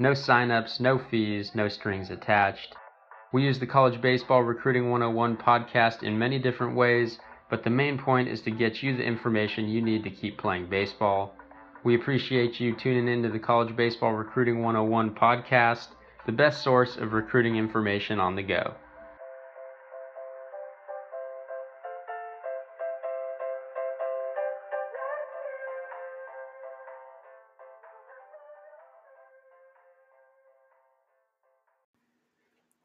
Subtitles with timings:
[0.00, 2.74] No signups, no fees, no strings attached.
[3.32, 7.96] We use the College Baseball Recruiting 101 podcast in many different ways, but the main
[7.96, 11.36] point is to get you the information you need to keep playing baseball.
[11.84, 15.88] We appreciate you tuning in to the College Baseball Recruiting 101 podcast,
[16.26, 18.74] the best source of recruiting information on the go.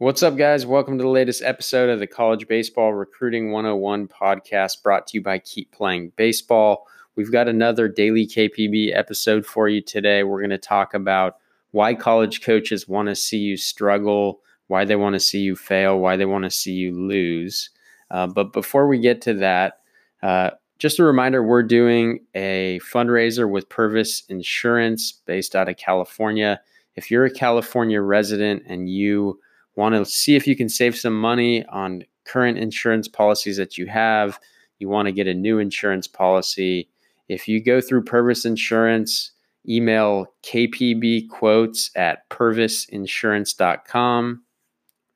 [0.02, 0.66] What's up, guys?
[0.66, 5.22] Welcome to the latest episode of the College Baseball Recruiting 101 podcast brought to you
[5.22, 6.88] by Keep Playing Baseball.
[7.17, 10.23] We've got another daily KPB episode for you today.
[10.23, 11.36] We're going to talk about
[11.72, 16.00] why college coaches want to see you struggle, why they want to see you fail,
[16.00, 17.70] why they want to see you lose.
[18.09, 19.81] Uh, but before we get to that,
[20.23, 26.61] uh, just a reminder we're doing a fundraiser with Purves Insurance based out of California.
[26.95, 29.42] If you're a California resident and you
[29.75, 33.86] want to see if you can save some money on current insurance policies that you
[33.88, 34.39] have,
[34.80, 36.89] you want to get a new insurance policy.
[37.28, 39.31] If you go through Purves Insurance,
[39.67, 44.44] email KPB quotes at purvesinsurance.com.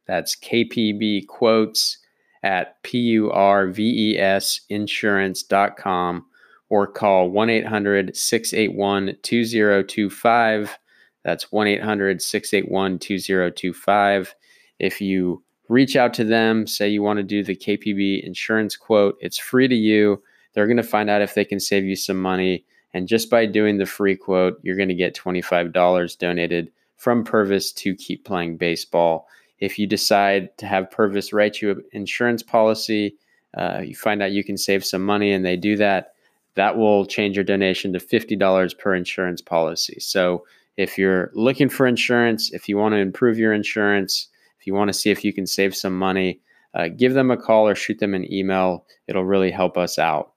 [0.06, 1.98] That's KPB quotes
[2.44, 6.26] at P U R V E S insurance.com
[6.70, 10.78] or call 1 800 681 2025.
[11.24, 14.36] That's 1 800 681 2025.
[14.84, 19.18] If you reach out to them, say you want to do the KPB insurance quote,
[19.22, 20.22] it's free to you.
[20.54, 22.66] They're going to find out if they can save you some money.
[22.94, 27.74] And just by doing the free quote, you're going to get $25 donated from Purves
[27.76, 29.26] to keep playing baseball.
[29.60, 33.16] If you decide to have Purves write you an insurance policy,
[33.58, 36.14] uh, you find out you can save some money and they do that,
[36.56, 39.98] that will change your donation to $50 per insurance policy.
[40.02, 40.46] So
[40.76, 44.28] if you're looking for insurance, if you want to improve your insurance,
[44.64, 46.40] if you want to see if you can save some money,
[46.74, 48.86] uh, give them a call or shoot them an email.
[49.08, 50.32] It'll really help us out.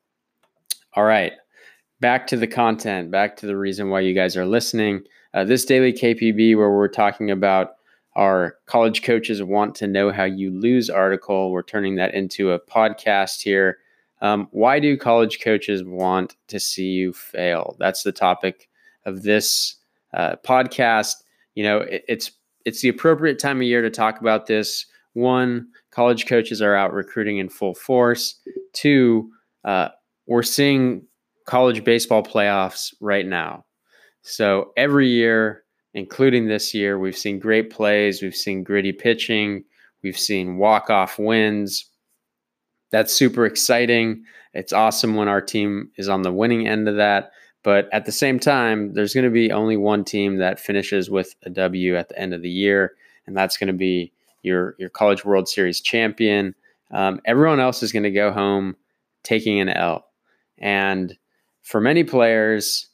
[0.94, 1.32] All right,
[2.00, 5.04] back to the content, back to the reason why you guys are listening.
[5.32, 7.76] Uh, this daily KPB, where we're talking about
[8.16, 12.58] our college coaches want to know how you lose article, we're turning that into a
[12.58, 13.78] podcast here.
[14.22, 17.76] Um, why do college coaches want to see you fail?
[17.78, 18.68] That's the topic
[19.04, 19.76] of this
[20.14, 21.14] uh, podcast.
[21.54, 22.32] You know, it, it's
[22.66, 24.84] it's the appropriate time of year to talk about this.
[25.14, 28.38] One, college coaches are out recruiting in full force.
[28.74, 29.30] Two,
[29.64, 29.88] uh,
[30.26, 31.06] we're seeing
[31.46, 33.64] college baseball playoffs right now.
[34.22, 35.62] So every year,
[35.94, 39.64] including this year, we've seen great plays, we've seen gritty pitching,
[40.02, 41.88] we've seen walk off wins.
[42.90, 44.24] That's super exciting.
[44.54, 47.30] It's awesome when our team is on the winning end of that.
[47.66, 51.34] But at the same time, there's going to be only one team that finishes with
[51.42, 52.92] a W at the end of the year,
[53.26, 54.12] and that's going to be
[54.42, 56.54] your your College World Series champion.
[56.92, 58.76] Um, everyone else is going to go home
[59.24, 60.06] taking an L,
[60.58, 61.18] and
[61.62, 62.86] for many players,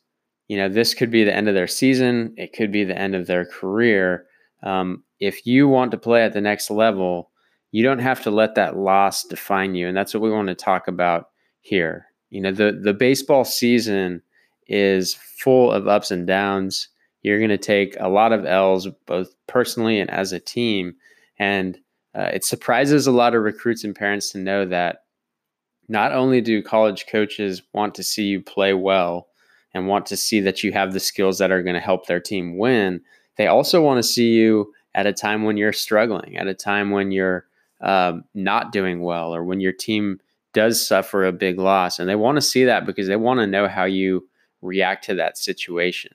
[0.48, 2.32] you know, this could be the end of their season.
[2.38, 4.24] It could be the end of their career.
[4.62, 7.30] Um, if you want to play at the next level,
[7.72, 10.54] you don't have to let that loss define you, and that's what we want to
[10.54, 11.28] talk about
[11.60, 12.06] here.
[12.30, 14.22] You know, the the baseball season
[14.66, 16.88] is full of ups and downs.
[17.22, 20.94] You're going to take a lot of L's, both personally and as a team.
[21.38, 21.78] And
[22.14, 25.04] uh, it surprises a lot of recruits and parents to know that
[25.88, 29.28] not only do college coaches want to see you play well
[29.74, 32.20] and want to see that you have the skills that are going to help their
[32.20, 33.00] team win,
[33.36, 36.90] they also want to see you at a time when you're struggling, at a time
[36.90, 37.46] when you're
[37.80, 40.20] um, not doing well, or when your team
[40.52, 41.98] does suffer a big loss.
[41.98, 44.28] And they want to see that because they want to know how you
[44.62, 46.12] react to that situation.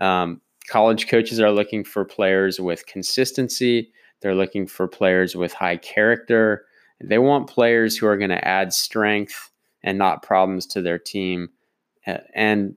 [0.00, 3.92] Um, college coaches are looking for players with consistency.
[4.20, 6.64] They're looking for players with high character.
[7.02, 9.50] They want players who are going to add strength
[9.82, 11.50] and not problems to their team.
[12.34, 12.74] And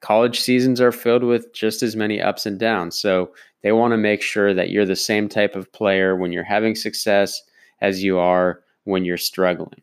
[0.00, 2.98] college seasons are filled with just as many ups and downs.
[2.98, 3.32] So
[3.62, 6.76] they want to make sure that you're the same type of player when you're having
[6.76, 7.42] success
[7.80, 9.82] as you are when you're struggling.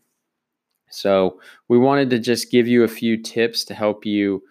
[0.94, 4.44] So we wanted to just give you a few tips to help you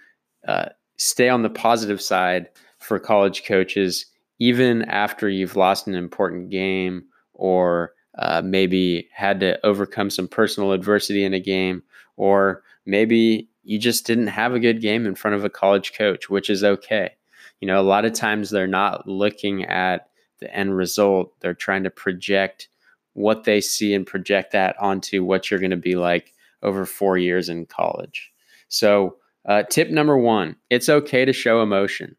[0.47, 2.49] uh, stay on the positive side
[2.79, 4.07] for college coaches,
[4.39, 7.05] even after you've lost an important game
[7.35, 11.83] or uh, maybe had to overcome some personal adversity in a game,
[12.17, 16.29] or maybe you just didn't have a good game in front of a college coach,
[16.29, 17.11] which is okay.
[17.61, 20.09] You know, a lot of times they're not looking at
[20.41, 22.69] the end result, they're trying to project
[23.15, 26.33] what they see and project that onto what you're going to be like
[26.63, 28.33] over four years in college.
[28.69, 32.17] So, uh, tip number one it's okay to show emotion.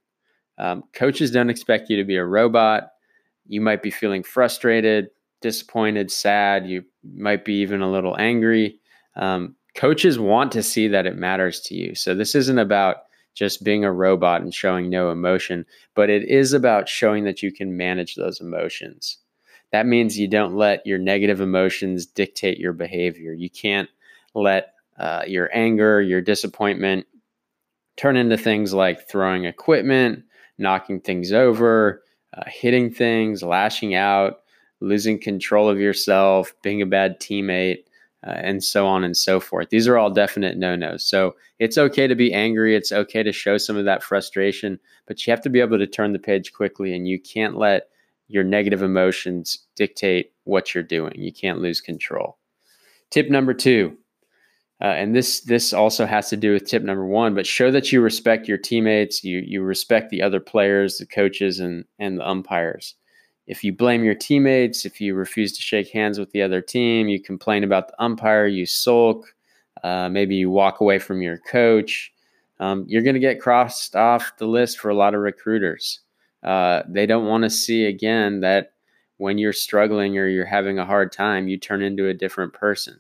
[0.58, 2.90] Um, coaches don't expect you to be a robot.
[3.48, 5.08] You might be feeling frustrated,
[5.42, 6.68] disappointed, sad.
[6.68, 8.80] You might be even a little angry.
[9.16, 11.96] Um, coaches want to see that it matters to you.
[11.96, 12.98] So, this isn't about
[13.34, 15.66] just being a robot and showing no emotion,
[15.96, 19.18] but it is about showing that you can manage those emotions.
[19.74, 23.34] That means you don't let your negative emotions dictate your behavior.
[23.34, 23.90] You can't
[24.36, 27.08] let uh, your anger, your disappointment
[27.98, 30.26] turn into things like throwing equipment,
[30.60, 32.04] knocking things over,
[32.38, 34.42] uh, hitting things, lashing out,
[34.80, 37.86] losing control of yourself, being a bad teammate
[38.28, 39.70] uh, and so on and so forth.
[39.70, 41.04] These are all definite no nos.
[41.04, 42.76] So it's okay to be angry.
[42.76, 45.88] It's okay to show some of that frustration, but you have to be able to
[45.88, 47.88] turn the page quickly and you can't let
[48.34, 51.14] your negative emotions dictate what you're doing.
[51.16, 52.38] You can't lose control.
[53.12, 53.96] Tip number two,
[54.82, 57.92] uh, and this this also has to do with tip number one, but show that
[57.92, 62.28] you respect your teammates, you you respect the other players, the coaches, and and the
[62.28, 62.96] umpires
[63.48, 67.08] if you blame your teammates, if you refuse to shake hands with the other team,
[67.08, 69.36] you complain about the umpire, you sulk,
[69.84, 72.14] uh, maybe you walk away from your coach,
[72.60, 76.00] um, you're going to get crossed off the list for a lot of recruiters.
[76.44, 78.74] Uh, they don't want to see again that
[79.18, 83.00] when you're struggling or you're having a hard time, you turn into a different person.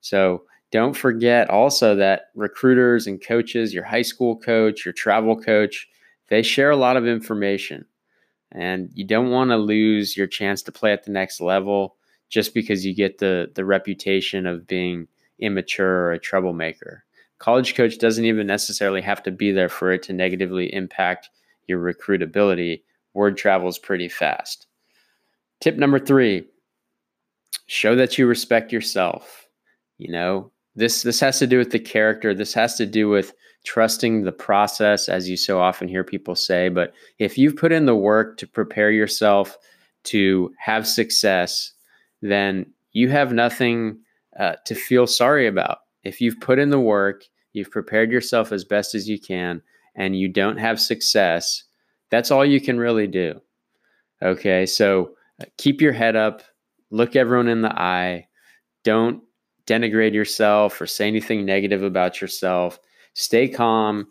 [0.00, 5.88] So don't forget also that recruiters and coaches, your high school coach, your travel coach,
[6.28, 7.84] they share a lot of information.
[8.50, 11.96] And you don't want to lose your chance to play at the next level
[12.28, 17.04] just because you get the the reputation of being immature or a troublemaker.
[17.38, 21.30] College coach doesn't even necessarily have to be there for it to negatively impact
[21.72, 22.82] your recruitability.
[23.14, 24.66] Word travels pretty fast.
[25.60, 26.44] Tip number 3,
[27.66, 29.46] show that you respect yourself.
[29.98, 32.34] You know, this this has to do with the character.
[32.34, 33.32] This has to do with
[33.64, 36.68] trusting the process, as you so often hear people say.
[36.68, 39.56] But if you've put in the work to prepare yourself
[40.04, 41.72] to have success,
[42.22, 43.98] then you have nothing
[44.38, 45.78] uh, to feel sorry about.
[46.02, 49.62] If you've put in the work, you've prepared yourself as best as you can,
[49.94, 51.64] and you don't have success,
[52.10, 53.40] that's all you can really do.
[54.22, 56.42] Okay, so uh, keep your head up,
[56.90, 58.26] look everyone in the eye,
[58.84, 59.22] don't
[59.66, 62.78] denigrate yourself or say anything negative about yourself.
[63.14, 64.06] Stay calm.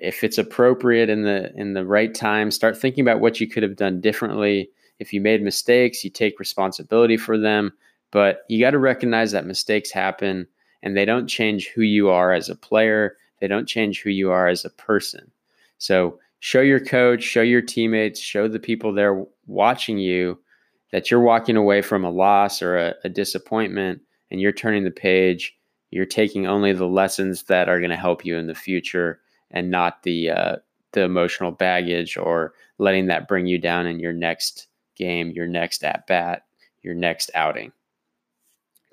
[0.00, 3.62] If it's appropriate in the in the right time start thinking about what you could
[3.62, 4.68] have done differently.
[4.98, 7.72] If you made mistakes you take responsibility for them
[8.10, 10.46] but you got to recognize that mistakes happen
[10.82, 14.30] and they don't change who you are as a player they don't change who you
[14.30, 15.30] are as a person
[15.78, 20.38] so show your coach show your teammates show the people there watching you
[20.92, 24.00] that you're walking away from a loss or a, a disappointment
[24.30, 25.56] and you're turning the page
[25.90, 29.70] you're taking only the lessons that are going to help you in the future and
[29.70, 30.56] not the uh,
[30.92, 34.66] the emotional baggage or letting that bring you down in your next
[34.96, 36.44] game, your next at bat,
[36.82, 37.72] your next outing.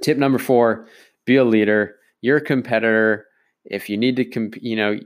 [0.01, 0.87] Tip number four:
[1.25, 1.95] be a leader.
[2.21, 3.27] You're a competitor.
[3.65, 4.99] If you need to compete, you know,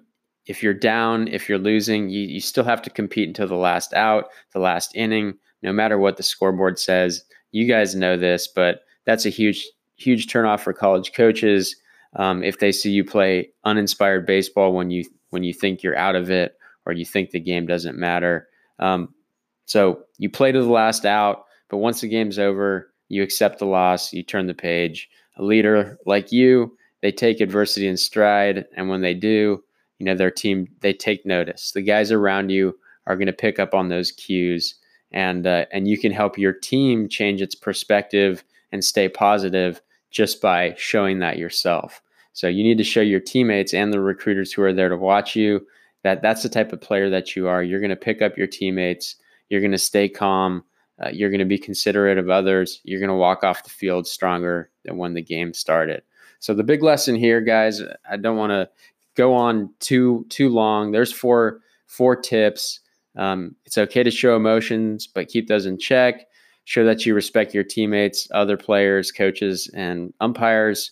[0.46, 3.94] if you're down, if you're losing, you, you still have to compete until the last
[3.94, 7.24] out, the last inning, no matter what the scoreboard says.
[7.52, 11.76] You guys know this, but that's a huge huge turnoff for college coaches
[12.16, 16.16] um, if they see you play uninspired baseball when you when you think you're out
[16.16, 18.48] of it or you think the game doesn't matter.
[18.80, 19.14] Um,
[19.66, 23.66] so you play to the last out, but once the game's over, you accept the
[23.66, 25.10] loss, you turn the page.
[25.38, 29.64] A leader like you, they take adversity in stride, and when they do,
[30.00, 31.72] you know their team they take notice.
[31.72, 34.76] The guys around you are going to pick up on those cues,
[35.12, 40.42] and uh, and you can help your team change its perspective and stay positive just
[40.42, 42.02] by showing that yourself.
[42.34, 45.36] So you need to show your teammates and the recruiters who are there to watch
[45.36, 45.66] you
[46.04, 47.64] that that's the type of player that you are.
[47.64, 49.16] You're going to pick up your teammates.
[49.50, 50.64] You're going to stay calm.
[51.04, 52.80] Uh, you're going to be considerate of others.
[52.84, 56.04] You're going to walk off the field stronger than when the game started.
[56.40, 58.70] So the big lesson here, guys, I don't want to
[59.16, 60.92] go on too too long.
[60.92, 62.80] There's four four tips.
[63.16, 66.28] Um, it's okay to show emotions, but keep those in check
[66.68, 70.92] show that you respect your teammates, other players, coaches, and umpires.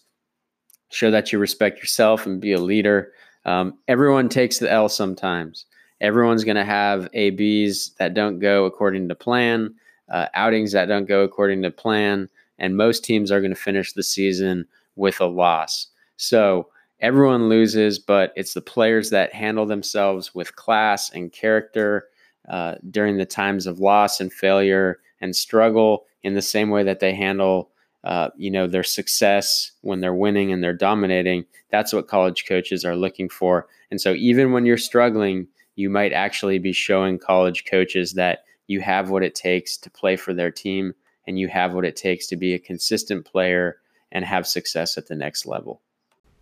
[0.90, 3.12] Show that you respect yourself and be a leader.
[3.44, 5.66] Um, everyone takes the L sometimes.
[6.02, 9.74] everyone's going to have ABs that don't go according to plan,
[10.10, 13.94] uh, outings that don't go according to plan, and most teams are going to finish
[13.94, 15.88] the season with a loss.
[16.18, 22.08] So everyone loses, but it's the players that handle themselves with class and character
[22.50, 27.00] uh, during the times of loss and failure and struggle in the same way that
[27.00, 27.72] they handle
[28.04, 32.86] uh, you know their success when they're winning and they're dominating that's what college coaches
[32.86, 37.66] are looking for and so even when you're struggling you might actually be showing college
[37.66, 40.94] coaches that you have what it takes to play for their team
[41.26, 43.78] and you have what it takes to be a consistent player
[44.16, 45.82] and have success at the next level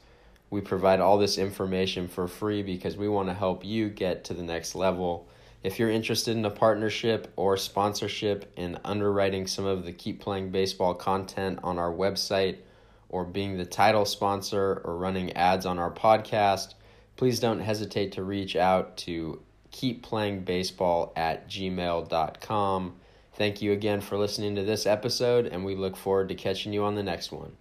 [0.50, 4.34] We provide all this information for free because we want to help you get to
[4.34, 5.28] the next level.
[5.64, 10.52] If you're interested in a partnership or sponsorship in underwriting some of the Keep Playing
[10.52, 12.58] Baseball content on our website,
[13.16, 16.74] or being the title sponsor or running ads on our podcast,
[17.16, 19.42] please don't hesitate to reach out to
[19.72, 22.96] keepplayingbaseball at gmail.com.
[23.36, 26.84] Thank you again for listening to this episode, and we look forward to catching you
[26.84, 27.54] on the next one.